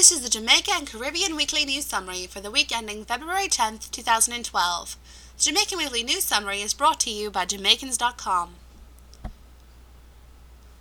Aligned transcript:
This 0.00 0.12
is 0.12 0.22
the 0.22 0.30
Jamaica 0.30 0.70
and 0.74 0.86
Caribbean 0.86 1.36
Weekly 1.36 1.66
News 1.66 1.84
Summary 1.84 2.26
for 2.26 2.40
the 2.40 2.50
week 2.50 2.74
ending 2.74 3.04
February 3.04 3.48
10th, 3.48 3.90
2012. 3.90 4.96
The 5.36 5.42
Jamaican 5.42 5.76
Weekly 5.76 6.02
News 6.02 6.24
Summary 6.24 6.62
is 6.62 6.72
brought 6.72 6.98
to 7.00 7.10
you 7.10 7.30
by 7.30 7.44
Jamaicans.com. 7.44 8.54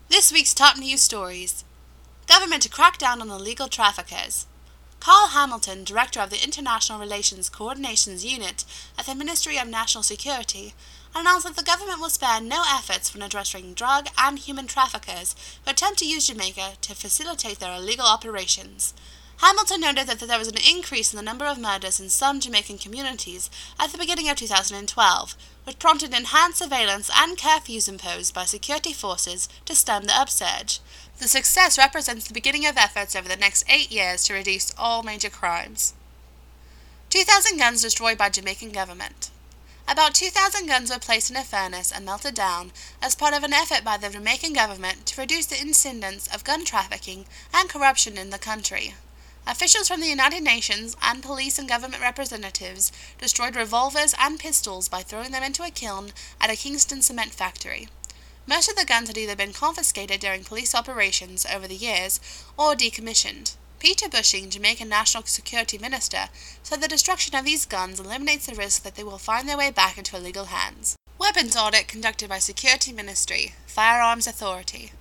This 0.08 0.32
week's 0.32 0.54
top 0.54 0.78
news 0.78 1.02
stories 1.02 1.66
Government 2.28 2.62
to 2.64 2.70
crack 2.70 2.98
down 2.98 3.22
on 3.22 3.30
illegal 3.30 3.68
traffickers. 3.68 4.46
Carl 5.00 5.28
Hamilton, 5.30 5.86
Director 5.86 6.20
of 6.20 6.30
the 6.30 6.44
International 6.44 7.00
Relations 7.00 7.50
Coordinations 7.50 8.26
Unit 8.26 8.66
at 8.98 9.06
the 9.06 9.16
Ministry 9.16 9.58
of 9.58 9.68
National 9.68 10.04
Security, 10.04 10.74
announced 11.16 11.46
that 11.48 11.56
the 11.56 11.64
government 11.64 12.02
will 12.02 12.10
spare 12.10 12.42
no 12.42 12.64
efforts 12.68 13.14
when 13.14 13.24
addressing 13.24 13.74
drug 13.74 14.08
and 14.18 14.38
human 14.38 14.68
traffickers 14.68 15.36
who 15.64 15.72
attempt 15.72 16.00
to 16.00 16.06
use 16.06 16.28
Jamaica 16.28 16.74
to 16.82 16.94
facilitate 16.94 17.60
their 17.60 17.74
illegal 17.74 18.06
operations. 18.06 18.94
Hamilton 19.42 19.80
noted 19.80 20.08
that 20.08 20.20
there 20.20 20.38
was 20.38 20.50
an 20.50 20.58
increase 20.70 21.14
in 21.14 21.18
the 21.18 21.24
number 21.24 21.46
of 21.46 21.58
murders 21.58 21.98
in 21.98 22.10
some 22.10 22.42
Jamaican 22.42 22.78
communities 22.78 23.50
at 23.80 23.90
the 23.90 23.98
beginning 23.98 24.28
of 24.28 24.36
2012, 24.36 25.36
which 25.64 25.80
prompted 25.80 26.14
enhanced 26.14 26.58
surveillance 26.58 27.10
and 27.16 27.38
curfews 27.38 27.88
imposed 27.88 28.34
by 28.34 28.44
security 28.44 28.92
forces 28.92 29.48
to 29.64 29.76
stem 29.76 30.04
the 30.04 30.20
upsurge. 30.20 30.82
The 31.20 31.30
success 31.30 31.78
represents 31.78 32.28
the 32.28 32.34
beginning 32.34 32.66
of 32.66 32.76
efforts 32.76 33.16
over 33.16 33.30
the 33.30 33.38
next 33.38 33.64
eight 33.70 33.90
years 33.94 34.26
to 34.26 34.34
reduce 34.34 34.74
all 34.78 35.04
major 35.04 35.30
crimes. 35.30 35.94
2,000 37.10 37.58
guns 37.58 37.82
destroyed 37.82 38.18
by 38.18 38.28
Jamaican 38.28 38.74
government. 38.74 39.30
About 39.88 40.16
2,000 40.16 40.68
guns 40.68 40.92
were 40.92 41.00
placed 41.00 41.32
in 41.32 41.38
a 41.38 41.46
furnace 41.46 41.94
and 41.94 42.06
melted 42.06 42.36
down 42.36 42.74
as 43.02 43.16
part 43.16 43.34
of 43.34 43.46
an 43.46 43.54
effort 43.54 43.86
by 43.86 43.96
the 43.96 44.10
Jamaican 44.10 44.52
government 44.52 45.06
to 45.06 45.22
reduce 45.22 45.46
the 45.46 45.60
incidence 45.60 46.28
of 46.28 46.44
gun 46.44 46.66
trafficking 46.66 47.26
and 47.54 47.70
corruption 47.70 48.18
in 48.18 48.32
the 48.32 48.38
country. 48.38 48.96
Officials 49.50 49.88
from 49.88 50.00
the 50.00 50.08
United 50.08 50.44
Nations 50.44 50.96
and 51.02 51.24
police 51.24 51.58
and 51.58 51.68
government 51.68 52.04
representatives 52.04 52.92
destroyed 53.18 53.56
revolvers 53.56 54.14
and 54.20 54.38
pistols 54.38 54.88
by 54.88 55.02
throwing 55.02 55.32
them 55.32 55.42
into 55.42 55.64
a 55.64 55.72
kiln 55.72 56.12
at 56.40 56.52
a 56.52 56.56
Kingston 56.56 57.02
cement 57.02 57.32
factory. 57.34 57.88
Most 58.46 58.70
of 58.70 58.76
the 58.76 58.86
guns 58.86 59.08
had 59.08 59.18
either 59.18 59.36
been 59.36 59.52
confiscated 59.52 60.20
during 60.20 60.44
police 60.44 60.76
operations 60.76 61.48
over 61.52 61.68
the 61.68 61.74
years 61.74 62.20
or 62.58 62.76
decommissioned. 62.76 63.56
Peter 63.80 64.08
Bunting, 64.08 64.52
Jamaican 64.52 64.88
National 64.88 65.24
Security 65.24 65.80
Minister, 65.80 66.30
said 66.62 66.80
the 66.80 66.88
destruction 66.88 67.36
of 67.36 67.44
these 67.44 67.66
guns 67.66 68.00
eliminates 68.00 68.46
the 68.46 68.54
risk 68.54 68.84
that 68.84 68.94
they 68.94 69.04
will 69.04 69.18
find 69.18 69.50
their 69.50 69.58
way 69.58 69.72
back 69.72 69.98
into 69.98 70.16
illegal 70.16 70.46
hands. 70.46 70.96
Weapons 71.18 71.56
audit 71.56 71.88
conducted 71.88 72.30
by 72.30 72.38
Security 72.38 72.94
Ministry, 72.94 73.56
Firearms 73.66 74.28
Authority. 74.28 74.92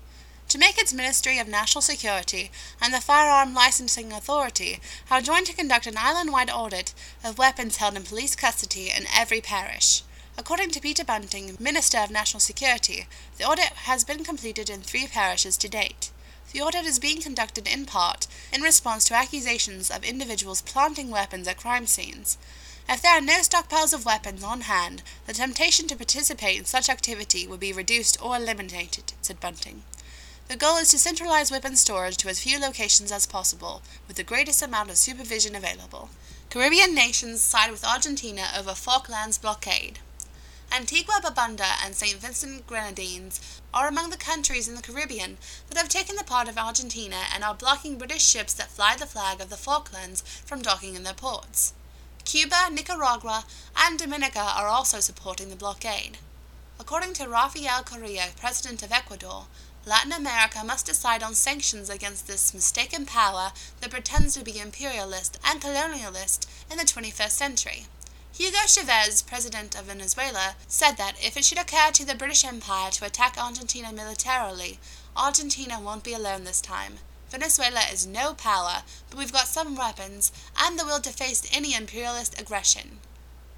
Jamaica's 0.48 0.94
Ministry 0.94 1.38
of 1.38 1.46
National 1.46 1.82
Security 1.82 2.50
and 2.80 2.94
the 2.94 3.02
Firearm 3.02 3.52
Licensing 3.52 4.14
Authority 4.14 4.80
have 5.10 5.22
joined 5.22 5.44
to 5.44 5.54
conduct 5.54 5.86
an 5.86 5.98
island 5.98 6.32
wide 6.32 6.48
audit 6.48 6.94
of 7.22 7.36
weapons 7.36 7.76
held 7.76 7.96
in 7.96 8.02
police 8.04 8.34
custody 8.34 8.88
in 8.88 9.04
every 9.14 9.42
parish. 9.42 10.02
According 10.38 10.70
to 10.70 10.80
Peter 10.80 11.04
Bunting, 11.04 11.58
Minister 11.60 11.98
of 11.98 12.10
National 12.10 12.40
Security, 12.40 13.06
the 13.36 13.44
audit 13.44 13.74
has 13.84 14.04
been 14.04 14.24
completed 14.24 14.70
in 14.70 14.80
three 14.80 15.06
parishes 15.06 15.58
to 15.58 15.68
date. 15.68 16.10
The 16.54 16.62
audit 16.62 16.86
is 16.86 16.98
being 16.98 17.20
conducted 17.20 17.68
in 17.68 17.84
part 17.84 18.26
in 18.50 18.62
response 18.62 19.04
to 19.04 19.14
accusations 19.14 19.90
of 19.90 20.02
individuals 20.02 20.62
planting 20.62 21.10
weapons 21.10 21.46
at 21.46 21.58
crime 21.58 21.86
scenes. 21.86 22.38
If 22.88 23.02
there 23.02 23.12
are 23.12 23.20
no 23.20 23.40
stockpiles 23.40 23.92
of 23.92 24.06
weapons 24.06 24.42
on 24.42 24.62
hand, 24.62 25.02
the 25.26 25.34
temptation 25.34 25.86
to 25.88 25.96
participate 25.96 26.58
in 26.58 26.64
such 26.64 26.88
activity 26.88 27.46
would 27.46 27.60
be 27.60 27.74
reduced 27.74 28.16
or 28.22 28.36
eliminated, 28.36 29.12
said 29.20 29.40
Bunting. 29.40 29.82
The 30.48 30.56
goal 30.56 30.78
is 30.78 30.88
to 30.92 30.98
centralize 30.98 31.50
weapon 31.50 31.76
storage 31.76 32.16
to 32.18 32.28
as 32.30 32.42
few 32.42 32.58
locations 32.58 33.12
as 33.12 33.26
possible, 33.26 33.82
with 34.06 34.16
the 34.16 34.24
greatest 34.24 34.62
amount 34.62 34.88
of 34.88 34.96
supervision 34.96 35.54
available. 35.54 36.08
Caribbean 36.48 36.94
nations 36.94 37.42
side 37.42 37.70
with 37.70 37.84
Argentina 37.84 38.46
over 38.58 38.74
Falklands 38.74 39.36
blockade. 39.36 39.98
Antigua 40.72 41.20
Barbuda 41.22 41.84
and 41.84 41.94
St. 41.94 42.16
Vincent 42.16 42.66
Grenadines 42.66 43.60
are 43.74 43.88
among 43.88 44.08
the 44.08 44.16
countries 44.16 44.66
in 44.66 44.74
the 44.74 44.80
Caribbean 44.80 45.36
that 45.68 45.76
have 45.76 45.90
taken 45.90 46.16
the 46.16 46.24
part 46.24 46.48
of 46.48 46.56
Argentina 46.56 47.24
and 47.34 47.44
are 47.44 47.54
blocking 47.54 47.98
British 47.98 48.24
ships 48.24 48.54
that 48.54 48.70
fly 48.70 48.96
the 48.96 49.04
flag 49.04 49.42
of 49.42 49.50
the 49.50 49.56
Falklands 49.56 50.22
from 50.46 50.62
docking 50.62 50.94
in 50.94 51.02
their 51.02 51.12
ports. 51.12 51.74
Cuba, 52.24 52.70
Nicaragua, 52.72 53.44
and 53.76 53.98
Dominica 53.98 54.40
are 54.56 54.68
also 54.68 55.00
supporting 55.00 55.50
the 55.50 55.56
blockade. 55.56 56.16
According 56.80 57.12
to 57.14 57.28
Rafael 57.28 57.82
Correa, 57.82 58.28
President 58.36 58.82
of 58.82 58.92
Ecuador, 58.92 59.46
Latin 59.88 60.12
America 60.12 60.62
must 60.62 60.84
decide 60.84 61.22
on 61.22 61.34
sanctions 61.34 61.88
against 61.88 62.26
this 62.26 62.52
mistaken 62.52 63.06
power 63.06 63.52
that 63.80 63.90
pretends 63.90 64.34
to 64.34 64.44
be 64.44 64.58
imperialist 64.58 65.38
and 65.42 65.62
colonialist 65.62 66.46
in 66.70 66.76
the 66.76 66.84
21st 66.84 67.30
century. 67.30 67.86
Hugo 68.30 68.58
Chavez, 68.66 69.22
president 69.22 69.74
of 69.74 69.86
Venezuela, 69.86 70.56
said 70.66 70.98
that 70.98 71.14
if 71.24 71.38
it 71.38 71.44
should 71.46 71.56
occur 71.56 71.90
to 71.90 72.04
the 72.04 72.14
British 72.14 72.44
Empire 72.44 72.90
to 72.90 73.06
attack 73.06 73.38
Argentina 73.38 73.90
militarily, 73.90 74.78
Argentina 75.16 75.80
won't 75.80 76.04
be 76.04 76.12
alone 76.12 76.44
this 76.44 76.60
time. 76.60 76.98
Venezuela 77.30 77.80
is 77.90 78.06
no 78.06 78.34
power, 78.34 78.82
but 79.08 79.18
we've 79.18 79.32
got 79.32 79.48
some 79.48 79.74
weapons 79.74 80.30
and 80.60 80.78
the 80.78 80.84
will 80.84 81.00
to 81.00 81.08
face 81.08 81.48
any 81.50 81.74
imperialist 81.74 82.38
aggression. 82.38 82.98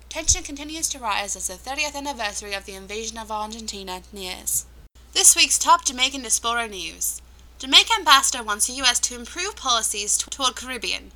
Tension 0.09 0.45
continues 0.45 0.89
to 0.91 1.01
rise 1.01 1.35
as 1.35 1.49
the 1.49 1.55
30th 1.55 1.97
anniversary 1.97 2.55
of 2.55 2.67
the 2.67 2.77
invasion 2.77 3.19
of 3.19 3.33
Argentina 3.33 4.03
nears. 4.12 4.67
This 5.12 5.34
week's 5.34 5.59
top 5.59 5.84
Jamaican 5.84 6.22
diaspora 6.22 6.69
news. 6.69 7.21
Jamaica 7.59 7.94
ambassador 7.98 8.44
wants 8.44 8.69
the 8.69 8.75
U.S. 8.75 9.00
to 9.00 9.16
improve 9.16 9.56
policies 9.56 10.16
toward 10.16 10.54
Caribbean. 10.54 11.10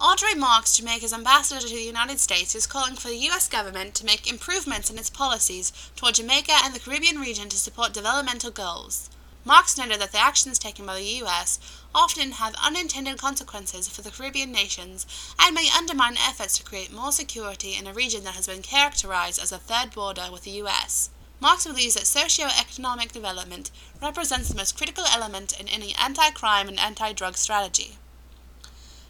Audrey 0.00 0.36
Marks, 0.36 0.76
Jamaica's 0.76 1.12
ambassador 1.12 1.60
to 1.60 1.74
the 1.74 1.82
United 1.82 2.20
States, 2.20 2.54
is 2.54 2.68
calling 2.68 2.94
for 2.94 3.08
the 3.08 3.16
U.S. 3.16 3.48
government 3.48 3.96
to 3.96 4.06
make 4.06 4.30
improvements 4.30 4.90
in 4.90 4.96
its 4.96 5.10
policies 5.10 5.72
toward 5.96 6.14
Jamaica 6.14 6.52
and 6.62 6.72
the 6.72 6.78
Caribbean 6.78 7.18
region 7.18 7.48
to 7.48 7.56
support 7.56 7.92
developmental 7.92 8.52
goals. 8.52 9.10
Marks 9.44 9.76
noted 9.76 10.00
that 10.00 10.12
the 10.12 10.22
actions 10.22 10.56
taken 10.56 10.86
by 10.86 10.94
the 10.94 11.18
U.S. 11.24 11.58
often 11.92 12.32
have 12.32 12.54
unintended 12.64 13.18
consequences 13.18 13.88
for 13.88 14.02
the 14.02 14.12
Caribbean 14.12 14.52
nations 14.52 15.04
and 15.40 15.52
may 15.52 15.68
undermine 15.76 16.16
efforts 16.16 16.56
to 16.58 16.64
create 16.64 16.92
more 16.92 17.10
security 17.10 17.74
in 17.74 17.88
a 17.88 17.92
region 17.92 18.22
that 18.22 18.36
has 18.36 18.46
been 18.46 18.62
characterized 18.62 19.42
as 19.42 19.50
a 19.50 19.58
third 19.58 19.90
border 19.90 20.28
with 20.30 20.44
the 20.44 20.62
U.S. 20.62 21.10
Marks 21.42 21.66
believes 21.66 21.94
that 21.94 22.06
socio-economic 22.06 23.10
development 23.10 23.72
represents 24.00 24.48
the 24.48 24.54
most 24.54 24.76
critical 24.76 25.04
element 25.06 25.58
in 25.58 25.66
any 25.66 25.92
anti-crime 25.96 26.68
and 26.68 26.78
anti-drug 26.78 27.36
strategy. 27.36 27.98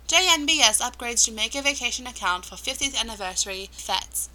JNBS 0.08 0.80
upgrades 0.80 1.26
Jamaica 1.26 1.60
Vacation 1.60 2.06
account 2.06 2.46
for 2.46 2.54
50th 2.54 2.98
anniversary 2.98 3.68
fetes. 3.70 4.30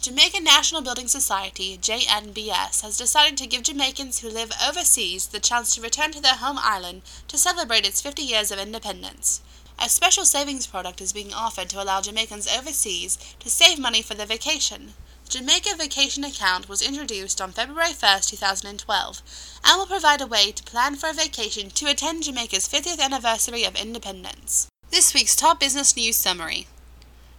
Jamaican 0.00 0.42
National 0.42 0.80
Building 0.80 1.06
Society, 1.06 1.76
JNBS, 1.76 2.80
has 2.80 2.96
decided 2.96 3.36
to 3.36 3.46
give 3.46 3.62
Jamaicans 3.62 4.20
who 4.20 4.30
live 4.30 4.50
overseas 4.66 5.26
the 5.26 5.38
chance 5.38 5.74
to 5.74 5.82
return 5.82 6.12
to 6.12 6.22
their 6.22 6.36
home 6.36 6.58
island 6.58 7.02
to 7.28 7.36
celebrate 7.36 7.86
its 7.86 8.00
50 8.00 8.22
years 8.22 8.50
of 8.50 8.58
independence. 8.58 9.42
A 9.78 9.90
special 9.90 10.24
savings 10.24 10.66
product 10.66 11.02
is 11.02 11.12
being 11.12 11.34
offered 11.34 11.68
to 11.68 11.82
allow 11.82 12.00
Jamaicans 12.00 12.48
overseas 12.48 13.18
to 13.38 13.50
save 13.50 13.78
money 13.78 14.00
for 14.00 14.14
their 14.14 14.24
vacation. 14.24 14.94
Jamaica 15.28 15.76
Vacation 15.76 16.24
Account 16.24 16.70
was 16.70 16.80
introduced 16.80 17.38
on 17.38 17.52
February 17.52 17.92
1, 17.92 18.20
2012, 18.22 19.22
and 19.62 19.78
will 19.78 19.86
provide 19.86 20.22
a 20.22 20.26
way 20.26 20.50
to 20.52 20.62
plan 20.62 20.94
for 20.96 21.10
a 21.10 21.12
vacation 21.12 21.68
to 21.68 21.84
attend 21.84 22.22
Jamaica's 22.22 22.66
50th 22.66 22.98
anniversary 22.98 23.62
of 23.64 23.76
independence. 23.76 24.68
This 24.90 25.12
week's 25.12 25.36
top 25.36 25.60
business 25.60 25.94
news 25.94 26.16
summary 26.16 26.66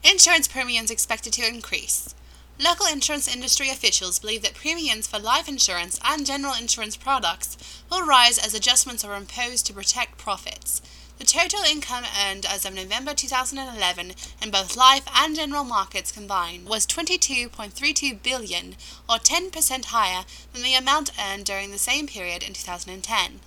Insurance 0.04 0.48
premiums 0.48 0.92
expected 0.92 1.34
to 1.34 1.48
increase. 1.48 2.14
Local 2.60 2.86
insurance 2.86 3.28
industry 3.28 3.72
officials 3.72 4.20
believe 4.20 4.44
that 4.44 4.54
premiums 4.54 5.08
for 5.08 5.18
life 5.18 5.50
insurance 5.50 6.00
and 6.06 6.28
general 6.28 6.54
insurance 6.54 6.96
products 6.96 7.58
will 7.90 8.06
rise 8.06 8.38
as 8.38 8.54
adjustments 8.54 9.04
are 9.04 9.16
imposed 9.16 9.66
to 9.66 9.74
protect 9.74 10.20
profits. 10.20 10.84
The 11.20 11.26
total 11.26 11.64
income 11.64 12.06
earned 12.18 12.46
as 12.46 12.64
of 12.64 12.74
November 12.74 13.14
2011 13.14 14.14
in 14.42 14.52
both 14.52 14.78
life 14.78 15.04
and 15.14 15.36
general 15.36 15.66
markets 15.66 16.14
combined 16.14 16.66
was 16.66 16.88
22.32 16.88 18.24
billion 18.24 18.78
or 19.10 19.18
10% 19.18 19.86
higher 19.86 20.24
than 20.54 20.64
the 20.64 20.76
amount 20.76 21.12
earned 21.20 21.44
during 21.44 21.72
the 21.72 21.78
same 21.78 22.08
period 22.08 22.42
in 22.42 22.54
2010. 22.54 23.42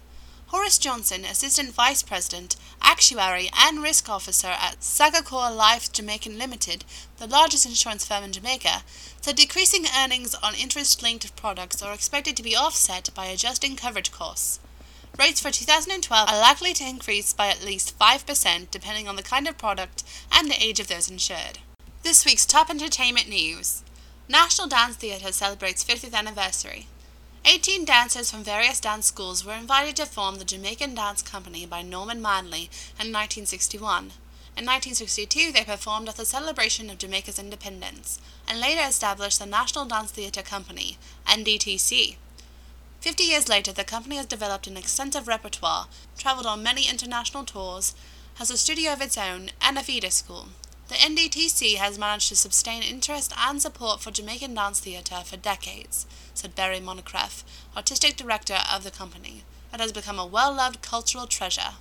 Horace 0.49 0.77
Johnson, 0.77 1.25
Assistant 1.25 1.73
Vice 1.73 2.03
President, 2.03 2.57
Actuary 2.83 3.49
and 3.59 3.83
Risk 3.83 4.11
Officer 4.11 4.49
at 4.49 4.81
Sagicor 4.81 5.57
Life 5.57 5.91
Jamaican 5.91 6.39
Limited, 6.39 6.85
the 7.17 7.27
largest 7.27 7.65
insurance 7.65 8.05
firm 8.05 8.23
in 8.23 8.33
Jamaica, 8.33 8.83
said 9.23 9.37
decreasing 9.37 9.87
earnings 9.99 10.35
on 10.35 10.55
interest-linked 10.55 11.35
products 11.37 11.83
are 11.83 11.95
expected 11.95 12.37
to 12.37 12.43
be 12.43 12.55
offset 12.55 13.09
by 13.15 13.25
adjusting 13.29 13.77
coverage 13.77 14.13
costs. 14.13 14.61
Rates 15.19 15.41
for 15.41 15.51
2012 15.51 16.29
are 16.29 16.41
likely 16.41 16.73
to 16.73 16.89
increase 16.89 17.35
by 17.35 17.49
at 17.49 17.63
least 17.63 17.99
5% 17.99 18.71
depending 18.71 19.07
on 19.07 19.17
the 19.17 19.23
kind 19.23 19.47
of 19.47 19.59
product 19.59 20.05
and 20.33 20.51
the 20.51 20.63
age 20.63 20.81
of 20.81 20.89
those 20.89 21.11
insured. 21.11 21.59
This 22.03 22.25
week's 22.25 22.47
top 22.47 22.71
entertainment 22.71 23.29
news. 23.29 23.83
National 24.27 24.69
Dance 24.69 24.97
Theatre 24.97 25.31
celebrates 25.31 25.85
50th 25.85 26.15
anniversary. 26.15 26.87
18 27.45 27.85
dancers 27.85 28.31
from 28.31 28.43
various 28.43 28.81
dance 28.81 29.07
schools 29.07 29.45
were 29.45 29.53
invited 29.53 29.97
to 29.97 30.07
form 30.07 30.37
the 30.37 30.45
Jamaican 30.47 30.95
Dance 30.95 31.21
Company 31.21 31.67
by 31.67 31.83
Norman 31.83 32.23
Manley 32.23 32.71
in 32.99 33.13
1961. 33.13 34.13
In 34.57 34.65
1962, 34.65 35.53
they 35.53 35.65
performed 35.65 36.09
at 36.09 36.17
the 36.17 36.25
celebration 36.25 36.89
of 36.89 36.99
Jamaica's 36.99 37.39
independence 37.39 38.19
and 38.49 38.61
later 38.61 38.83
established 38.87 39.39
the 39.39 39.47
National 39.47 39.85
Dance 39.85 40.13
Theatre 40.13 40.43
Company, 40.43 40.99
NDTC. 41.27 42.17
Fifty 43.03 43.25
years 43.25 43.49
later, 43.49 43.73
the 43.73 43.83
company 43.83 44.15
has 44.15 44.27
developed 44.27 44.69
an 44.69 44.77
extensive 44.77 45.27
repertoire, 45.27 45.89
traveled 46.17 46.47
on 46.47 46.63
many 46.63 46.89
international 46.89 47.45
tours, 47.45 47.97
has 48.37 48.49
a 48.49 48.57
studio 48.57 48.93
of 48.93 49.03
its 49.03 49.19
own, 49.19 49.51
and 49.61 49.77
a 49.77 49.83
feeder 49.83 50.09
school. 50.09 50.51
The 50.87 50.95
NDTC 50.95 51.75
has 51.79 51.99
managed 51.99 52.29
to 52.29 52.37
sustain 52.37 52.85
interest 52.85 53.33
and 53.37 53.61
support 53.61 54.01
for 54.01 54.13
Jamaican 54.13 54.55
dance 54.55 54.79
theatre 54.79 55.23
for 55.25 55.37
decades 55.37 56.07
said 56.33 56.55
Barry 56.55 56.79
Moncrieffe, 56.79 57.43
artistic 57.77 58.17
director 58.17 58.59
of 58.73 58.85
the 58.85 58.91
company. 58.93 59.43
It 59.75 59.81
has 59.81 59.91
become 59.91 60.21
a 60.21 60.27
well 60.27 60.55
loved 60.55 60.81
cultural 60.81 61.27
treasure. 61.27 61.75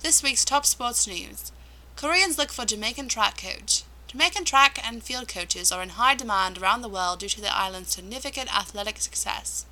This 0.00 0.22
week's 0.22 0.46
top 0.46 0.64
sports 0.64 1.06
news 1.06 1.52
Koreans 1.96 2.38
look 2.38 2.50
for 2.50 2.64
Jamaican 2.64 3.08
track 3.08 3.36
coach. 3.36 3.84
Jamaican 4.12 4.44
track 4.44 4.78
and 4.86 5.02
field 5.02 5.26
coaches 5.26 5.72
are 5.72 5.82
in 5.82 5.88
high 5.88 6.14
demand 6.14 6.58
around 6.58 6.82
the 6.82 6.88
world 6.90 7.20
due 7.20 7.30
to 7.30 7.40
the 7.40 7.56
island's 7.56 7.94
significant 7.94 8.54
athletic 8.54 9.00
success. 9.00 9.64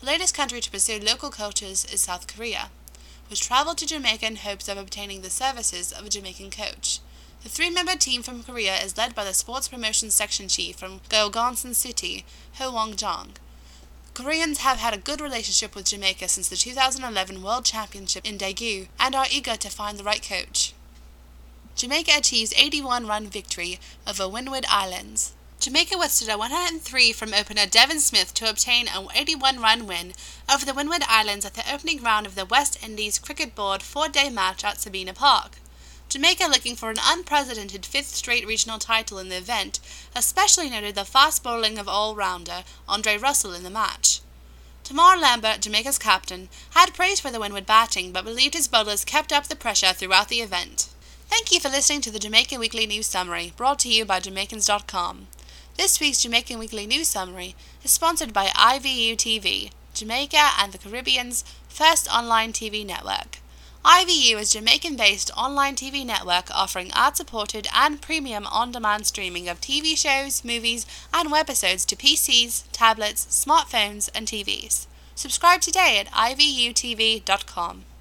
The 0.00 0.06
latest 0.06 0.34
country 0.34 0.60
to 0.60 0.70
pursue 0.70 1.00
local 1.00 1.30
coaches 1.30 1.86
is 1.90 2.02
South 2.02 2.26
Korea, 2.26 2.68
which 3.30 3.40
traveled 3.40 3.78
to 3.78 3.86
Jamaica 3.86 4.26
in 4.26 4.36
hopes 4.36 4.68
of 4.68 4.76
obtaining 4.76 5.22
the 5.22 5.30
services 5.30 5.90
of 5.90 6.04
a 6.04 6.10
Jamaican 6.10 6.50
coach. 6.50 7.00
The 7.42 7.48
three 7.48 7.70
member 7.70 7.96
team 7.96 8.22
from 8.22 8.42
Korea 8.42 8.76
is 8.76 8.98
led 8.98 9.14
by 9.14 9.24
the 9.24 9.32
Sports 9.32 9.68
promotion 9.68 10.10
Section 10.10 10.48
Chief 10.48 10.76
from 10.76 11.00
Gyeongsang 11.08 11.74
City, 11.74 12.26
Ho 12.58 12.70
Wong 12.70 12.94
Jong. 12.94 13.36
Koreans 14.12 14.58
have 14.58 14.76
had 14.76 14.92
a 14.92 14.98
good 14.98 15.22
relationship 15.22 15.74
with 15.74 15.86
Jamaica 15.86 16.28
since 16.28 16.50
the 16.50 16.56
2011 16.56 17.42
World 17.42 17.64
Championship 17.64 18.28
in 18.28 18.36
Daegu 18.36 18.88
and 19.00 19.14
are 19.14 19.26
eager 19.32 19.56
to 19.56 19.70
find 19.70 19.98
the 19.98 20.04
right 20.04 20.22
coach. 20.22 20.74
Jamaica 21.78 22.10
achieves 22.16 22.52
81 22.56 23.06
run 23.06 23.28
victory 23.28 23.78
over 24.04 24.28
Windward 24.28 24.66
Islands. 24.68 25.32
Jamaica 25.60 25.96
withstood 25.96 26.28
a 26.28 26.36
103 26.36 27.12
from 27.12 27.32
opener 27.32 27.66
Devon 27.66 28.00
Smith 28.00 28.34
to 28.34 28.50
obtain 28.50 28.88
an 28.88 29.06
81 29.14 29.60
run 29.60 29.86
win 29.86 30.12
over 30.52 30.66
the 30.66 30.74
Windward 30.74 31.04
Islands 31.06 31.44
at 31.44 31.54
the 31.54 31.72
opening 31.72 32.02
round 32.02 32.26
of 32.26 32.34
the 32.34 32.44
West 32.44 32.82
Indies 32.82 33.20
Cricket 33.20 33.54
Board 33.54 33.84
four 33.84 34.08
day 34.08 34.28
match 34.28 34.64
at 34.64 34.80
Sabina 34.80 35.14
Park. 35.14 35.58
Jamaica 36.08 36.48
looking 36.50 36.74
for 36.74 36.90
an 36.90 36.96
unprecedented 37.00 37.86
fifth 37.86 38.12
straight 38.12 38.44
regional 38.44 38.80
title 38.80 39.20
in 39.20 39.28
the 39.28 39.36
event, 39.36 39.78
especially 40.16 40.68
noted 40.68 40.96
the 40.96 41.04
fast 41.04 41.44
bowling 41.44 41.78
of 41.78 41.86
all-rounder 41.86 42.64
Andre 42.88 43.16
Russell 43.16 43.54
in 43.54 43.62
the 43.62 43.70
match. 43.70 44.20
Tamar 44.82 45.16
Lambert, 45.16 45.60
Jamaica's 45.60 45.98
captain, 45.98 46.48
had 46.70 46.92
praise 46.92 47.20
for 47.20 47.30
the 47.30 47.38
Windward 47.38 47.66
batting 47.66 48.10
but 48.10 48.24
believed 48.24 48.54
his 48.54 48.66
bowlers 48.66 49.04
kept 49.04 49.32
up 49.32 49.46
the 49.46 49.54
pressure 49.54 49.92
throughout 49.92 50.28
the 50.28 50.40
event. 50.40 50.87
Thank 51.28 51.52
you 51.52 51.60
for 51.60 51.68
listening 51.68 52.00
to 52.02 52.10
the 52.10 52.18
Jamaican 52.18 52.58
Weekly 52.58 52.86
News 52.86 53.06
Summary, 53.06 53.52
brought 53.54 53.78
to 53.80 53.88
you 53.90 54.06
by 54.06 54.18
Jamaicans.com. 54.18 55.28
This 55.76 56.00
week's 56.00 56.22
Jamaican 56.22 56.58
Weekly 56.58 56.86
News 56.86 57.08
Summary 57.08 57.54
is 57.84 57.90
sponsored 57.90 58.32
by 58.32 58.46
IVU 58.46 59.14
TV, 59.14 59.70
Jamaica 59.92 60.52
and 60.58 60.72
the 60.72 60.78
Caribbean's 60.78 61.44
first 61.68 62.08
online 62.12 62.54
TV 62.54 62.84
network. 62.84 63.38
IVU 63.84 64.40
is 64.40 64.52
Jamaican-based 64.52 65.30
online 65.36 65.76
TV 65.76 66.04
network 66.04 66.50
offering 66.50 66.90
ad-supported 66.92 67.68
and 67.74 68.00
premium 68.00 68.46
on-demand 68.46 69.06
streaming 69.06 69.50
of 69.50 69.60
TV 69.60 69.96
shows, 69.96 70.42
movies, 70.44 70.86
and 71.12 71.30
webisodes 71.30 71.84
to 71.86 71.94
PCs, 71.94 72.64
tablets, 72.72 73.26
smartphones, 73.26 74.08
and 74.14 74.26
TVs. 74.26 74.86
Subscribe 75.14 75.60
today 75.60 75.98
at 75.98 76.10
ivutv.com. 76.12 77.84